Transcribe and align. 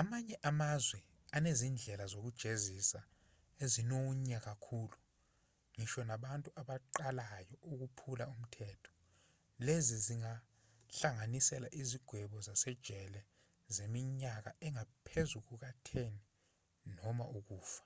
amanye 0.00 0.36
amazwe 0.50 0.98
anezindlela 1.36 2.04
zokujezisa 2.12 3.00
ezinonya 3.64 4.38
kakhulu 4.46 4.96
ngisho 5.74 6.00
nakubantu 6.04 6.48
abaqalayo 6.60 7.54
ukuphula 7.70 8.24
umthetho 8.34 8.90
lezi 9.66 9.96
zingahlanganisa 10.06 11.54
izigwebo 11.80 12.36
zasejele 12.46 13.20
zeminyaka 13.74 14.50
engaphezu 14.66 15.36
kuka-10 15.46 15.88
noma 16.96 17.24
ukufa 17.38 17.82